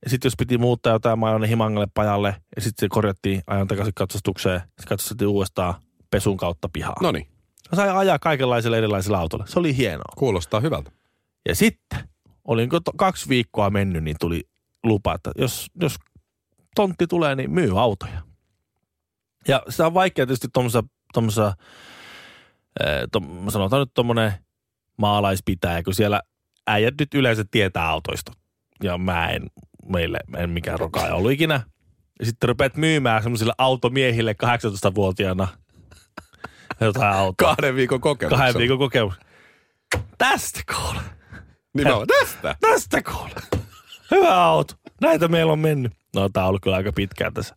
Ja 0.03 0.09
sitten 0.09 0.27
jos 0.29 0.35
piti 0.37 0.57
muuttaa 0.57 0.93
jotain, 0.93 1.19
mä 1.19 1.25
ajoin 1.25 1.41
ne 1.41 1.49
Himangalle 1.49 1.87
pajalle. 1.93 2.35
Ja 2.55 2.61
sitten 2.61 2.85
se 2.85 2.89
korjattiin 2.89 3.41
ajan 3.47 3.67
takaisin 3.67 3.93
katsastukseen. 3.93 4.61
Se 4.79 4.87
katsastettiin 4.87 5.27
uudestaan 5.27 5.73
pesun 6.11 6.37
kautta 6.37 6.69
pihaa. 6.73 6.95
No 7.01 7.11
niin, 7.11 7.27
Mä 7.71 7.75
sain 7.75 7.91
ajaa 7.91 8.19
kaikenlaisilla 8.19 8.77
erilaisilla 8.77 9.17
autoilla. 9.17 9.45
Se 9.47 9.59
oli 9.59 9.77
hienoa. 9.77 10.13
kuulostaa 10.17 10.59
hyvältä. 10.59 10.91
Ja 11.47 11.55
sitten, 11.55 11.99
olinko 12.45 12.79
to, 12.79 12.91
kaksi 12.97 13.29
viikkoa 13.29 13.69
mennyt, 13.69 14.03
niin 14.03 14.15
tuli 14.19 14.43
lupa, 14.83 15.15
että 15.15 15.31
jos, 15.37 15.67
jos 15.81 15.95
tontti 16.75 17.07
tulee, 17.07 17.35
niin 17.35 17.51
myy 17.51 17.81
autoja. 17.81 18.21
Ja 19.47 19.63
sitä 19.69 19.85
on 19.85 19.93
vaikea 19.93 20.25
tietysti 20.25 20.47
tuommoisessa, 20.53 20.83
tuommoisessa 21.13 21.53
tom, 23.11 23.49
sanotaan 23.49 23.79
nyt 23.79 23.93
tuommoinen 23.93 24.33
maalaispitäjä, 24.97 25.83
kun 25.83 25.93
siellä 25.93 26.21
äijät 26.67 26.93
nyt 26.99 27.13
yleensä 27.13 27.45
tietää 27.51 27.89
autoista. 27.89 28.31
Ja 28.83 28.97
mä 28.97 29.29
en, 29.29 29.47
meille 29.85 30.19
en 30.37 30.49
mikään 30.49 30.79
rokaa 30.79 31.13
ollut 31.13 31.31
ikinä. 31.31 31.63
Ja 32.19 32.25
sitten 32.25 32.47
rupeat 32.49 32.75
myymään 32.75 33.23
semmoisille 33.23 33.53
automiehille 33.57 34.35
18-vuotiaana 34.43 35.47
jotain 36.81 37.13
autoa. 37.13 37.55
Kahden 37.55 37.75
viikon 37.75 38.01
kokemus. 38.01 38.37
Kahden 38.37 38.57
viikon 38.57 38.77
kokemus. 38.77 39.13
Tästä 40.17 40.61
kuule. 40.75 41.01
Nimenomaan 41.73 42.07
tästä. 42.07 42.55
Tästä 42.61 43.01
kuule. 43.01 43.58
Hyvä 44.11 44.43
auto. 44.45 44.73
Näitä 45.01 45.27
meillä 45.27 45.51
on 45.51 45.59
mennyt. 45.59 45.91
No 46.15 46.29
tää 46.29 46.43
on 46.43 46.49
ollut 46.49 46.61
kyllä 46.61 46.77
aika 46.77 46.93
pitkään 46.93 47.33
tässä. 47.33 47.55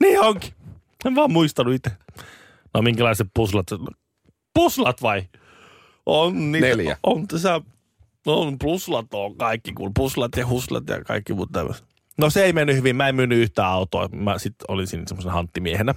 Niin 0.00 0.20
onkin. 0.20 0.52
En 1.04 1.14
vaan 1.14 1.32
muistanut 1.32 1.74
itse. 1.74 1.90
No 2.74 2.82
minkälaiset 2.82 3.28
puslat? 3.34 3.66
Puslat 4.54 5.02
vai? 5.02 5.22
On 6.06 6.52
niitä. 6.52 6.66
Neljä. 6.66 6.96
On 7.02 7.28
tässä. 7.28 7.60
On 8.26 8.58
puslat 8.58 9.06
on 9.14 9.36
kaikki, 9.36 9.72
kun 9.72 9.94
puslat 9.94 10.36
ja 10.36 10.46
huslat 10.46 10.88
ja 10.88 11.04
kaikki 11.04 11.32
muut 11.34 11.52
tämmöiset. 11.52 11.84
No 12.18 12.30
se 12.30 12.44
ei 12.44 12.52
mennyt 12.52 12.76
hyvin. 12.76 12.96
Mä 12.96 13.08
en 13.08 13.14
myynyt 13.14 13.38
yhtään 13.38 13.68
autoa. 13.68 14.08
Mä 14.08 14.38
sitten 14.38 14.64
olin 14.68 14.86
siinä 14.86 15.04
semmoisen 15.06 15.32
hanttimiehenä. 15.32 15.94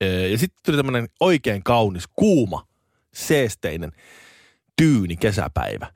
Ee, 0.00 0.28
Ja 0.28 0.38
sitten 0.38 0.60
tuli 0.66 0.76
tämmöinen 0.76 1.08
oikein 1.20 1.62
kaunis, 1.62 2.04
kuuma, 2.16 2.66
seesteinen, 3.14 3.92
tyyni 4.76 5.16
kesäpäivä. 5.16 5.86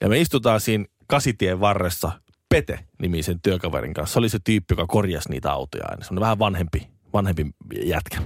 Ja 0.00 0.08
me 0.08 0.20
istutaan 0.20 0.60
siinä 0.60 0.84
kasitien 1.10 1.60
varressa 1.60 2.12
Pete-nimisen 2.48 3.40
työkaverin 3.42 3.94
kanssa. 3.94 4.12
Se 4.12 4.18
oli 4.18 4.28
se 4.28 4.38
tyyppi, 4.44 4.72
joka 4.72 4.86
korjasi 4.86 5.30
niitä 5.30 5.52
autoja 5.52 5.84
aina. 5.88 6.04
Se 6.04 6.14
on 6.14 6.20
vähän 6.20 6.38
vanhempi, 6.38 6.88
vanhempi 7.12 7.46
jätkä. 7.84 8.18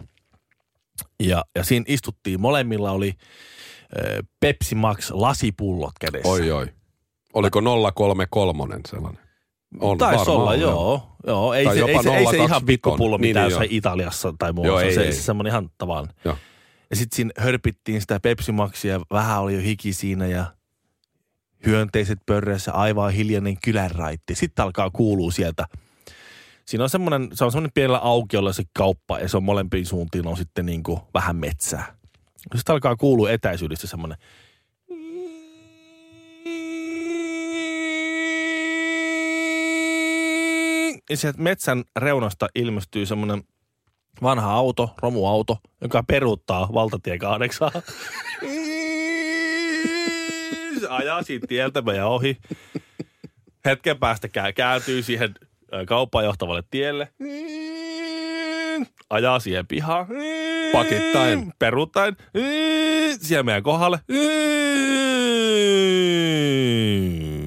Ja, 1.23 1.45
ja 1.55 1.65
siinä 1.65 1.85
istuttiin, 1.89 2.41
molemmilla 2.41 2.91
oli 2.91 3.15
ö, 3.97 4.23
Pepsi 4.41 4.75
Max 4.75 5.11
lasipullot 5.11 5.93
kädessä. 6.01 6.29
Oi 6.29 6.51
oi. 6.51 6.67
Oliko 7.35 7.63
033 7.95 8.81
sellainen? 8.89 9.25
On 9.81 9.99
Taisi 9.99 10.19
varmaan, 10.19 10.39
olla, 10.39 10.55
joo. 10.55 11.17
joo. 11.27 11.55
Ei, 11.55 11.65
Tai 11.65 11.75
se, 11.79 11.85
ei, 11.85 12.03
se, 12.03 12.17
ei 12.17 12.27
se 12.27 12.33
0,25. 12.33 12.45
ihan 12.45 12.65
pikkupullo, 12.65 13.17
Niin, 13.17 13.21
mitä 13.29 13.41
niin, 13.41 13.51
jossain 13.51 13.71
joo. 13.71 13.79
Italiassa 13.79 14.35
tai 14.39 14.53
muualla. 14.53 14.73
Joo, 14.73 14.81
se, 14.81 14.87
ei, 14.87 14.95
se, 14.95 15.03
ei. 15.03 15.13
se 15.13 15.23
semmoinen 15.23 15.51
ihan 15.51 15.71
tavallinen. 15.79 16.17
Joo. 16.25 16.37
Ja 16.91 16.97
sitten 16.97 17.17
siinä 17.17 17.31
hörpittiin 17.39 18.01
sitä 18.01 18.21
Pepsi 18.21 18.53
Maxia, 18.53 19.01
vähän 19.13 19.41
oli 19.43 19.55
jo 19.55 19.61
hiki 19.61 19.93
siinä 19.93 20.27
ja 20.27 20.47
hyönteiset 21.67 22.19
pörreissä, 22.27 22.73
aivan 22.73 23.13
hiljainen 23.13 23.57
kylänraitti. 23.65 24.35
Sitten 24.35 24.63
alkaa 24.65 24.91
kuulua 24.91 25.31
sieltä. 25.31 25.67
Siinä 26.67 26.85
on 26.85 26.91
semmoinen, 26.91 27.29
se 27.33 27.45
on 27.45 27.53
semmoinen 27.53 27.75
pienellä 27.75 27.99
aukiolla 27.99 28.53
se 28.53 28.63
kauppa 28.79 29.19
ja 29.19 29.29
se 29.29 29.37
on 29.37 29.45
molempiin 29.45 29.87
suuntiin 29.87 30.27
on 30.27 30.37
sitten 30.37 30.67
niin 30.67 30.83
kuin 30.83 31.01
vähän 31.15 31.37
metsää. 31.37 31.97
Sitten 32.57 32.73
alkaa 32.73 32.97
kuulua 32.97 33.31
etäisyydestä 33.31 33.87
semmoinen 33.87 34.19
ja 41.11 41.17
sieltä 41.17 41.43
metsän 41.43 41.85
reunasta 41.97 42.49
ilmestyy 42.55 43.07
semmoinen 43.07 43.43
vanha 44.23 44.53
auto, 44.53 44.95
romuauto, 45.03 45.59
joka 45.81 46.03
peruuttaa 46.03 46.69
valtatie 46.75 47.19
kahdeksaa. 47.19 47.71
Se 50.85 50.91
ajaa 50.91 51.23
siitä 51.23 51.47
tieltä 51.47 51.83
meidän 51.83 52.07
ohi. 52.07 52.37
Hetken 53.65 53.99
päästä 53.99 54.29
käy, 54.29 54.53
kääntyy 54.53 55.03
siihen 55.03 55.35
kauppaan 55.87 56.25
johtavalle 56.25 56.63
tielle. 56.71 57.09
Ajaa 59.11 59.41
siihen 59.41 59.67
pihaan. 59.67 60.07
Pakittain. 60.73 61.53
Peruuttain. 61.59 62.17
Siihen 63.21 63.47
meidän 63.47 63.63
kohdalle. 63.63 64.01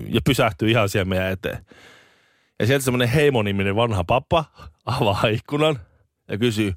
Ja 0.09 0.21
pysähtyy 0.25 0.69
ihan 0.69 0.89
siihen 0.89 1.09
meidän 1.09 1.31
eteen. 1.31 1.65
Ja 2.59 2.67
sieltä 2.67 2.85
semmoinen 2.85 3.09
Heimo-niminen 3.09 3.75
vanha 3.75 4.03
pappa 4.03 4.45
avaa 4.85 5.27
ikkunan 5.31 5.79
ja 6.27 6.37
kysyy, 6.37 6.73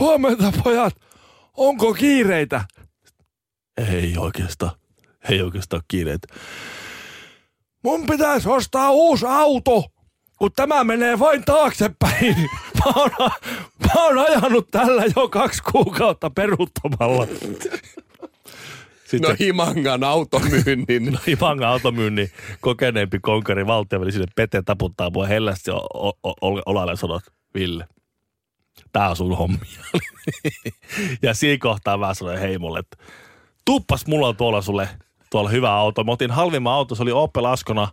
Huomenta 0.00 0.52
pojat, 0.64 0.94
onko 1.56 1.94
kiireitä? 1.94 2.64
Ei 3.92 4.18
oikeastaan, 4.18 4.70
ei 5.30 5.42
oikeastaan 5.42 5.78
ole 5.78 5.84
kiireitä. 5.88 6.28
Mun 7.84 8.06
pitäisi 8.06 8.48
ostaa 8.48 8.90
uusi 8.90 9.26
auto. 9.28 9.84
kun 10.38 10.50
tämä 10.56 10.84
menee 10.84 11.18
vain 11.18 11.44
taaksepäin. 11.44 12.36
Mä 12.84 12.92
oon, 12.96 13.10
mä 13.84 14.04
oon 14.04 14.18
ajanut 14.18 14.70
tällä 14.70 15.04
jo 15.16 15.28
kaksi 15.28 15.62
kuukautta 15.72 16.30
peruuttamalla. 16.30 17.26
Sitten 19.06 19.20
No 19.30 19.36
Himangan 19.40 20.04
automyynnin. 20.04 21.12
no, 21.12 21.18
Ivangan 21.28 21.68
automyynnin 21.68 22.30
kokeneempi 22.60 23.18
konkari 23.18 23.66
valtioveli 23.66 24.12
sinne 24.12 24.26
Pete 24.36 24.62
taputtaa 24.62 25.10
mua 25.10 25.26
hellästi 25.26 25.70
o- 25.70 25.76
o- 26.08 26.14
o- 26.22 26.62
olalle 26.66 26.92
ja 26.92 26.96
sanoo, 26.96 27.20
Ville, 27.54 27.86
tää 28.92 29.10
on 29.10 29.16
sun 29.16 29.36
hommia. 29.36 29.84
ja 31.22 31.34
siinä 31.34 31.58
kohtaa 31.60 31.96
mä 31.98 32.14
sanoin 32.14 32.38
heimolle, 32.38 32.78
että 32.78 32.96
tuppas 33.64 34.06
mulla 34.06 34.28
on 34.28 34.36
tuolla 34.36 34.62
sulle 34.62 34.88
tuolla 35.34 35.50
hyvä 35.50 35.72
auto. 35.72 36.04
Mä 36.04 36.12
otin 36.12 36.30
halvimman 36.30 36.72
auto, 36.72 36.94
se 36.94 37.02
oli 37.02 37.12
Opel 37.12 37.44
Askona. 37.44 37.88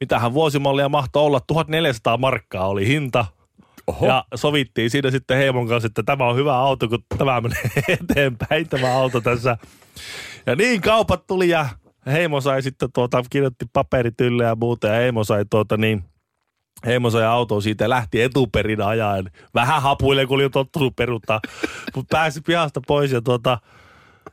Mitähän 0.00 0.34
vuosimallia 0.34 0.88
mahtoi 0.88 1.22
olla? 1.22 1.40
1400 1.46 2.16
markkaa 2.16 2.68
oli 2.68 2.86
hinta. 2.86 3.26
Oho. 3.86 4.06
Ja 4.06 4.24
sovittiin 4.34 4.90
siinä 4.90 5.10
sitten 5.10 5.36
Heimon 5.36 5.68
kanssa, 5.68 5.86
että 5.86 6.02
tämä 6.02 6.26
on 6.26 6.36
hyvä 6.36 6.56
auto, 6.56 6.88
kun 6.88 6.98
tämä 7.18 7.40
menee 7.40 7.70
eteenpäin 8.00 8.68
tämä 8.68 8.94
auto 8.94 9.20
tässä. 9.20 9.56
Ja 10.46 10.56
niin 10.56 10.80
kaupat 10.80 11.26
tuli 11.26 11.48
ja 11.48 11.68
Heimo 12.06 12.40
sai 12.40 12.62
sitten 12.62 12.92
tuota, 12.92 13.22
kirjoitti 13.30 13.64
paperitylle 13.72 14.44
ja 14.44 14.56
muuta 14.56 14.86
ja 14.86 14.94
Heimo 14.94 15.24
sai 15.24 15.44
tuota 15.50 15.76
niin, 15.76 16.04
Heimo 16.86 17.10
sai 17.10 17.24
autoa 17.24 17.60
siitä 17.60 17.84
ja 17.84 17.90
lähti 17.90 18.22
etuperin 18.22 18.82
ajaen. 18.82 19.30
Vähän 19.54 19.82
hapuille, 19.82 20.26
kun 20.26 20.34
oli 20.34 20.42
jo 20.42 20.48
tottunut 20.48 20.96
peruttaa. 20.96 21.40
Mutta 21.94 22.16
pääsi 22.16 22.40
pihasta 22.40 22.80
pois 22.86 23.12
ja 23.12 23.22
tuota, 23.22 23.58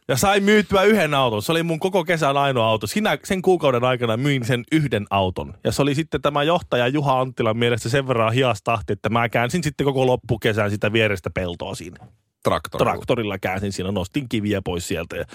ja 0.08 0.18
sai 0.18 0.40
myytyä 0.40 0.84
yhden 0.84 1.14
auton. 1.14 1.42
Se 1.42 1.52
oli 1.52 1.64
mun 1.64 1.80
koko 1.80 2.04
kesän 2.04 2.38
ainoa 2.38 2.68
auto. 2.68 2.88
Sinä, 2.88 3.18
sen 3.24 3.42
kuukauden 3.42 3.84
aikana 3.84 4.18
myin 4.18 4.46
sen 4.46 4.64
yhden 4.72 5.06
auton. 5.10 5.54
Ja 5.64 5.72
se 5.72 5.82
oli 5.82 5.96
sitten 5.96 6.22
tämä 6.22 6.44
johtaja 6.44 6.88
Juha 6.88 7.20
Anttilan 7.20 7.58
mielestä 7.58 7.90
sen 7.90 8.08
verran 8.08 8.34
hiastahti, 8.34 8.94
että 8.94 9.10
mä 9.10 9.30
käänsin 9.30 9.64
sitten 9.64 9.86
koko 9.86 10.06
loppukesän 10.06 10.72
sitä 10.72 10.94
vierestä 10.94 11.30
peltoa 11.30 11.76
siinä. 11.76 12.08
Traktorilla. 12.44 12.92
Traktorilla 12.92 13.40
käänsin 13.40 13.72
siinä, 13.72 13.92
nostin 13.92 14.30
kiviä 14.30 14.62
pois 14.62 14.88
sieltä 14.88 15.16
ja 15.16 15.26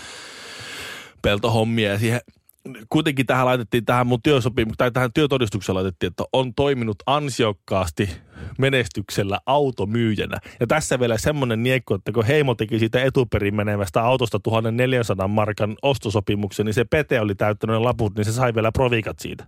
peltohommia 1.23 1.91
ja 1.91 1.99
siihen 1.99 2.21
kuitenkin 2.89 3.27
tähän 3.27 3.47
laitettiin 3.47 3.85
tähän 3.85 4.07
mun 4.07 4.23
työsopimukseen, 4.23 4.77
tai 4.77 4.91
tähän 4.91 5.13
työtodistukseen 5.13 5.77
laitettiin, 5.77 6.09
että 6.11 6.25
on 6.33 6.55
toiminut 6.55 6.97
ansiokkaasti 7.07 8.11
menestyksellä 8.59 9.39
automyyjänä. 9.47 10.37
Ja 10.61 10.67
tässä 10.67 11.01
vielä 11.01 11.19
semmoinen 11.19 11.63
niekko, 11.63 11.95
että 11.95 12.13
kun 12.13 12.25
Heimo 12.25 12.55
teki 12.55 12.79
siitä 12.79 13.03
etuperin 13.03 13.55
menevästä 13.55 14.03
autosta 14.03 14.41
1400 14.41 15.29
markan 15.29 15.77
ostosopimuksen, 15.83 16.67
niin 16.67 16.75
se 16.75 16.85
Pete 16.85 17.21
oli 17.21 17.35
täyttänyt 17.35 17.77
ne 17.77 17.79
laput, 17.79 18.17
niin 18.17 18.25
se 18.25 18.33
sai 18.33 18.55
vielä 18.55 18.73
provikat 18.73 19.19
siitä. 19.19 19.47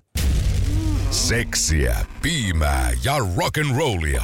Seksiä, 1.10 1.96
piimää 2.22 2.90
ja 3.04 3.12
rock'n'rollia. 3.18 4.22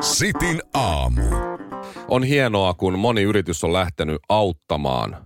Sitin 0.00 0.62
aamu. 0.74 1.22
On 2.08 2.22
hienoa, 2.22 2.74
kun 2.74 2.98
moni 2.98 3.22
yritys 3.22 3.64
on 3.64 3.72
lähtenyt 3.72 4.16
auttamaan 4.28 5.16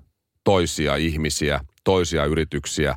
toisia 0.44 0.96
ihmisiä, 0.96 1.60
toisia 1.84 2.24
yrityksiä. 2.24 2.94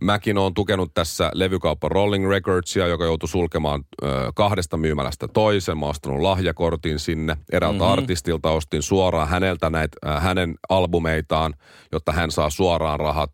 Mäkin 0.00 0.38
olen 0.38 0.54
tukenut 0.54 0.94
tässä 0.94 1.30
levykauppa 1.34 1.88
Rolling 1.88 2.28
Recordsia, 2.28 2.86
joka 2.86 3.04
joutui 3.04 3.28
sulkemaan 3.28 3.84
ö, 4.02 4.06
kahdesta 4.34 4.76
myymälästä 4.76 5.28
toisen. 5.28 5.78
Mä 5.78 5.86
ostanut 5.86 6.20
lahjakortin 6.20 6.98
sinne. 6.98 7.36
Eräältä 7.52 7.78
mm-hmm. 7.78 7.92
artistilta 7.92 8.50
ostin 8.50 8.82
suoraan 8.82 9.28
häneltä 9.28 9.70
näitä, 9.70 9.96
äh, 10.06 10.22
hänen 10.22 10.54
albumeitaan, 10.68 11.54
jotta 11.92 12.12
hän 12.12 12.30
saa 12.30 12.50
suoraan 12.50 13.00
rahat 13.00 13.30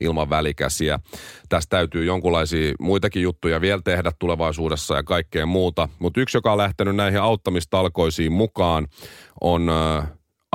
ilman 0.00 0.30
välikäsiä. 0.30 0.98
Tästä 1.48 1.76
täytyy 1.76 2.04
jonkunlaisia 2.04 2.74
muitakin 2.80 3.22
juttuja 3.22 3.60
vielä 3.60 3.82
tehdä 3.84 4.12
tulevaisuudessa 4.18 4.96
ja 4.96 5.02
kaikkea 5.02 5.46
muuta. 5.46 5.88
Mutta 5.98 6.20
yksi, 6.20 6.36
joka 6.36 6.52
on 6.52 6.58
lähtenyt 6.58 6.96
näihin 6.96 7.20
auttamistalkoisiin 7.20 8.32
mukaan, 8.32 8.86
on 9.40 9.68
ö, 9.68 10.02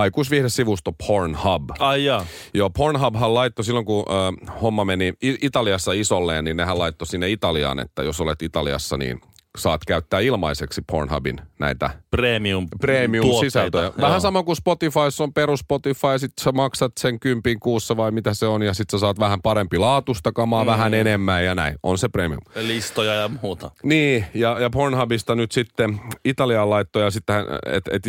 aikuisviihdesivusto 0.02 0.92
Pornhub. 1.08 1.70
Ai 1.80 2.06
jaa. 2.06 2.26
Joo, 2.54 2.70
Pornhubhan 2.70 3.34
laittoi 3.34 3.66
silloin, 3.66 3.86
kun 3.86 4.06
ö, 4.08 4.52
homma 4.62 4.86
meni 4.86 5.14
Italiassa 5.22 5.92
isolleen, 5.94 6.46
niin 6.46 6.58
nehän 6.58 6.80
laittoi 6.80 7.08
sinne 7.08 7.30
Italiaan, 7.30 7.80
että 7.80 8.04
jos 8.04 8.22
olet 8.22 8.42
Italiassa, 8.42 8.98
niin 8.98 9.22
saat 9.58 9.82
käyttää 9.88 10.20
ilmaiseksi 10.20 10.82
Pornhubin 10.92 11.42
näitä 11.60 11.90
Premium 12.12 12.68
premium-sisältöjä. 12.82 13.82
tuotteita. 13.82 14.02
Vähän 14.02 14.16
Joo. 14.16 14.20
sama 14.20 14.44
kuin 14.44 14.56
Spotify, 14.56 15.00
on 15.20 15.34
perus 15.34 15.60
Spotify, 15.60 16.20
sit 16.20 16.32
sä 16.42 16.52
maksat 16.52 16.92
sen 17.00 17.20
kympin 17.20 17.60
kuussa 17.60 17.98
vai 17.98 18.12
mitä 18.12 18.34
se 18.34 18.46
on, 18.46 18.62
ja 18.62 18.74
sit 18.74 18.90
sä 18.90 19.00
saat 19.00 19.20
vähän 19.20 19.42
parempi 19.42 19.78
laatusta 19.78 20.32
kamaa, 20.32 20.64
mm. 20.64 20.68
vähän 20.68 20.94
enemmän 20.94 21.46
ja 21.46 21.56
näin. 21.56 21.76
On 21.84 21.98
se 21.98 22.10
premium. 22.10 22.42
Listoja 22.56 23.14
ja 23.14 23.30
muuta. 23.42 23.72
Niin, 23.84 24.26
ja, 24.34 24.60
ja 24.60 24.70
Pornhubista 24.70 25.36
nyt 25.36 25.52
sitten 25.52 26.02
Italian 26.26 26.70
laittoja, 26.70 27.12
sitten, 27.12 27.36
että 27.66 27.92
et 27.94 28.04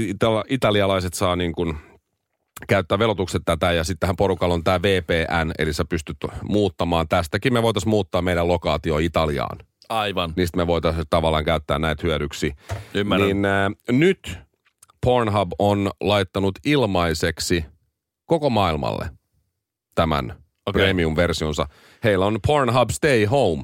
italialaiset 0.49 1.15
saa 1.15 1.37
niin 1.37 1.53
kuin 1.53 1.77
käyttää 2.69 2.99
velotukset 2.99 3.43
tätä 3.45 3.73
ja 3.73 3.85
sittenhän 3.85 4.17
porukalla 4.17 4.55
on 4.55 4.65
tämä 4.65 4.83
VPN, 4.83 5.53
eli 5.59 5.73
sä 5.73 5.85
pystyt 5.85 6.17
muuttamaan 6.43 7.09
tästäkin. 7.09 7.53
Me 7.53 7.63
voitaisiin 7.63 7.91
muuttaa 7.91 8.23
meidän 8.23 8.49
lokaatio 8.49 8.99
Italiaan. 8.99 9.59
Aivan. 9.99 10.33
Niistä 10.37 10.57
me 10.57 10.67
voitaisiin 10.67 11.05
tavallaan 11.11 11.45
käyttää 11.45 11.79
näitä 11.79 12.03
hyödyksi. 12.07 12.53
Ymmärrän. 12.95 13.29
Niin 13.29 13.45
äh, 13.45 13.71
nyt 13.91 14.39
Pornhub 15.07 15.53
on 15.59 15.91
laittanut 16.01 16.59
ilmaiseksi 16.65 17.65
koko 18.27 18.51
maailmalle 18.51 19.11
tämän 19.95 20.35
okay. 20.67 20.83
Premium-versionsa. 20.83 21.67
Heillä 22.05 22.27
on 22.27 22.39
Pornhub 22.47 22.91
Stay 22.91 23.25
Home. 23.25 23.63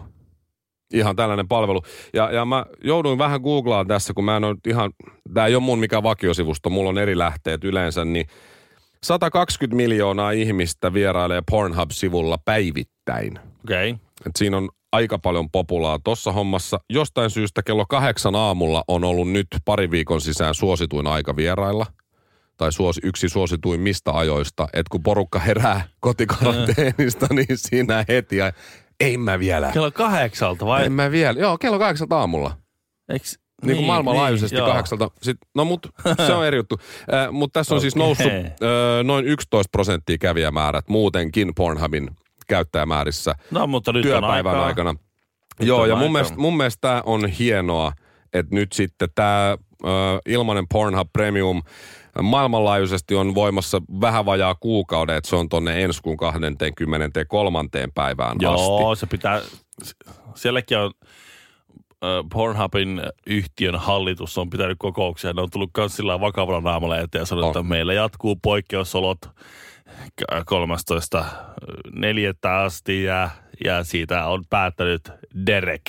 Ihan 0.93 1.17
tällainen 1.17 1.49
palvelu. 1.49 1.83
Ja, 2.15 2.31
ja 2.33 2.45
mä 2.45 2.67
jouduin 2.85 3.19
vähän 3.19 3.41
googlaan 3.41 3.87
tässä, 3.87 4.15
kun 4.15 4.25
mä 4.25 4.37
en 4.37 4.45
ole 4.45 4.57
ihan, 4.67 4.93
tää 5.35 5.47
ei 5.47 5.55
ole 5.55 5.63
mun 5.63 5.79
mikä 5.79 6.03
vakiosivusto, 6.03 6.71
mulla 6.71 6.91
on 6.91 6.99
eri 6.99 7.19
lähteet 7.19 7.65
yleensä, 7.65 8.05
niin 8.05 8.27
120 9.03 9.77
miljoonaa 9.77 10.31
ihmistä 10.31 10.93
vierailee 10.93 11.43
Pornhub-sivulla 11.51 12.39
päivittäin. 12.45 13.39
Okei. 13.65 13.91
Okay. 13.91 14.07
Et 14.27 14.33
siinä 14.39 14.57
on 14.57 14.69
aika 14.93 15.19
paljon 15.19 15.51
populaa 15.51 15.99
tossa 16.05 16.33
hommassa. 16.33 16.81
Jostain 16.91 17.31
syystä 17.31 17.63
kello 17.63 17.87
kahdeksan 17.89 18.35
aamulla 18.35 18.85
on 18.89 19.05
ollut 19.05 19.31
nyt 19.31 19.47
pari 19.65 19.91
viikon 19.91 20.21
sisään 20.21 20.55
suosituin 20.55 21.07
aika 21.07 21.37
vierailla. 21.37 21.87
Tai 22.57 22.73
suosi, 22.73 23.01
yksi 23.05 23.29
suosituin 23.29 23.81
mistä 23.81 24.13
ajoista. 24.13 24.69
Että 24.73 24.91
kun 24.91 25.03
porukka 25.03 25.39
herää 25.39 25.81
kotikaranteenista, 26.01 27.27
niin 27.31 27.59
siinä 27.59 28.05
heti. 28.09 28.37
Ja, 28.37 28.53
ei 29.01 29.19
mä 29.19 29.39
vielä. 29.39 29.71
Kello 29.73 29.91
kahdeksalta 29.91 30.67
vai? 30.67 30.85
En 30.87 30.93
mä 30.93 31.11
vielä. 31.11 31.41
Joo, 31.41 31.59
kello 31.59 31.79
kahdeksan 31.79 32.09
aamulla. 32.11 32.57
Eiks, 33.09 33.39
Niin, 33.65 33.77
kuin 33.77 33.87
maailmanlaajuisesti 33.87 34.57
joo. 34.57 34.67
kahdeksalta. 34.67 35.11
Sit, 35.23 35.37
no 35.55 35.65
mut 35.65 35.87
se 36.27 36.33
on 36.33 36.47
eri 36.47 36.57
juttu. 36.57 36.81
Äh, 37.15 37.33
mutta 37.33 37.61
tässä 37.61 37.75
on 37.75 37.81
siis 37.81 37.95
Okei. 37.95 38.07
noussut 38.07 38.33
äh, 38.33 39.05
noin 39.05 39.25
11 39.25 39.69
prosenttia 39.73 40.19
kävijämäärät 40.19 40.89
muutenkin 40.89 41.55
Pornhubin 41.55 42.11
käyttäjämäärissä 42.49 43.35
No 43.51 43.67
mutta 43.67 43.93
nyt 43.93 44.03
työpäivän 44.03 44.53
aikaa. 44.53 44.67
aikana. 44.67 44.95
Nyt 45.61 45.69
Joo, 45.69 45.87
ja 45.87 45.95
mun 45.95 45.99
aikaa. 46.03 46.13
mielestä, 46.13 46.37
mun 46.37 46.57
mielestä 46.57 46.81
tämä 46.81 47.03
on 47.07 47.27
hienoa, 47.27 47.93
että 48.33 48.55
nyt 48.55 48.73
sitten 48.73 49.09
tämä 49.15 49.57
ilmainen 50.27 50.65
Pornhub 50.73 51.09
Premium 51.13 51.63
maailmanlaajuisesti 52.23 53.15
on 53.15 53.35
voimassa 53.35 53.83
vähän 54.01 54.27
vajaa 54.27 54.55
kuukauden, 54.55 55.17
että 55.17 55.31
se 55.31 55.37
on 55.37 55.49
tonne 55.49 55.85
ensi 55.85 56.03
kuun 56.03 56.17
23. 56.17 57.59
päivään 57.95 58.31
asti. 58.31 58.45
Joo, 58.45 58.95
se 58.95 59.07
pitää, 59.07 59.41
sielläkin 60.35 60.79
on 60.79 60.91
Pornhubin 62.33 63.03
yhtiön 63.27 63.77
hallitus 63.77 64.39
on 64.39 64.51
pitänyt 64.51 64.77
kokouksia. 64.79 65.33
Ne 65.33 65.43
on 65.43 65.51
tullut 65.51 65.71
myös 65.77 65.97
sillä 65.97 66.21
vakavalla 66.21 66.61
naamalla 66.61 66.99
eteen 66.99 67.23
ja 67.23 67.27
sanonut, 67.27 67.57
että 67.57 67.63
meillä 67.63 67.93
jatkuu 67.93 68.37
poikkeusolot 68.37 69.19
k- 70.17 70.47
13. 70.47 71.25
neljättä 71.93 72.57
asti 72.61 73.05
ja, 73.05 73.31
ja 73.65 73.85
siitä 73.85 74.27
on 74.27 74.45
päättänyt 74.51 75.11
Derek, 75.47 75.83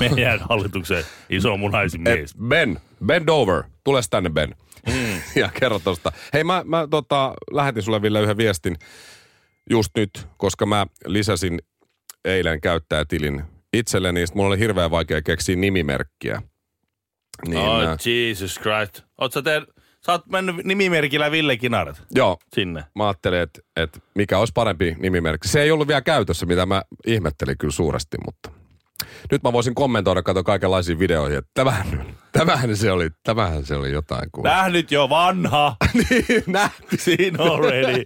meidän 0.00 0.40
hallituksen 0.48 1.04
iso 1.30 1.56
munaisin 1.56 2.00
mies. 2.00 2.34
ben, 2.48 2.80
bend 3.06 3.28
over. 3.28 3.62
Tule 3.84 4.00
tänne, 4.10 4.30
Ben. 4.30 4.54
Mm. 4.86 5.20
ja 5.40 5.50
kerro 5.60 5.78
tosta. 5.78 6.12
Hei, 6.32 6.44
mä, 6.44 6.62
mä 6.66 6.86
tota, 6.90 7.34
lähetin 7.50 7.82
sulle 7.82 8.02
Ville 8.02 8.20
yhden 8.20 8.36
viestin 8.36 8.76
just 9.70 9.90
nyt, 9.96 10.26
koska 10.36 10.66
mä 10.66 10.86
lisäsin 11.06 11.58
eilen 12.24 12.60
käyttäjätilin 12.60 13.42
itselleni, 13.72 14.26
sit 14.26 14.36
mulla 14.36 14.48
oli 14.48 14.58
hirveän 14.58 14.90
vaikea 14.90 15.22
keksiä 15.22 15.56
nimimerkkiä. 15.56 16.42
Niin, 17.46 17.58
oh, 17.58 17.82
äh, 17.82 17.98
Jesus 18.06 18.58
Christ. 18.60 19.04
Oot 19.20 19.32
sä, 19.32 19.42
teen, 19.42 19.66
sä 20.06 20.12
oot 20.12 20.26
mennyt 20.26 20.56
nimimerkillä 20.64 21.30
Ville 21.30 21.56
Kinaret 21.56 22.02
joo, 22.14 22.38
sinne. 22.54 22.84
mä 22.94 23.06
ajattelin, 23.06 23.40
että, 23.40 23.60
että 23.76 24.00
mikä 24.14 24.38
olisi 24.38 24.52
parempi 24.52 24.96
nimimerkki. 24.98 25.48
Se 25.48 25.62
ei 25.62 25.70
ollut 25.70 25.88
vielä 25.88 26.00
käytössä, 26.00 26.46
mitä 26.46 26.66
mä 26.66 26.82
ihmettelin 27.06 27.58
kyllä 27.58 27.72
suuresti, 27.72 28.16
mutta 28.26 28.58
nyt 29.32 29.42
mä 29.42 29.52
voisin 29.52 29.74
kommentoida, 29.74 30.22
kato 30.22 30.44
kaikenlaisiin 30.44 30.98
videoihin, 30.98 31.38
että 31.38 31.50
tämähän, 31.54 32.06
tämähän, 32.32 32.76
se, 32.76 32.92
oli, 32.92 33.10
tämähän 33.22 33.66
se 33.66 33.76
oli 33.76 33.92
jotain 33.92 34.30
kuin... 34.32 34.42
Nähnyt 34.42 34.90
jo 34.90 35.08
vanha. 35.08 35.76
niin, 35.94 36.44
nähty. 36.46 36.96
Siinä 36.98 37.44
already. 37.44 38.04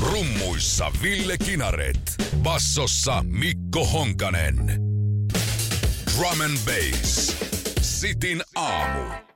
Rummuissa 0.00 0.92
Ville 1.02 1.38
Kinaret. 1.38 2.16
Bassossa 2.42 3.24
Mikko 3.26 3.84
Honkanen. 3.84 4.56
Drum 6.16 6.40
and 6.40 6.58
Bass. 6.66 7.36
Sitin 7.80 8.42
aamu. 8.56 9.29